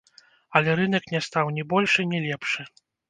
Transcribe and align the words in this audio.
Але 0.59 0.77
рынак 0.79 1.05
не 1.15 1.21
стаў 1.27 1.51
ні 1.59 1.67
большы, 1.75 2.01
ні 2.15 2.23
лепшы. 2.27 2.61